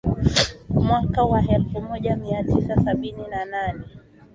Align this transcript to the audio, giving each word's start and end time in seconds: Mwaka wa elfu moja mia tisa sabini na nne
Mwaka 0.69 1.23
wa 1.23 1.47
elfu 1.47 1.81
moja 1.81 2.15
mia 2.15 2.43
tisa 2.43 2.75
sabini 2.85 3.27
na 3.27 3.45
nne 3.45 3.83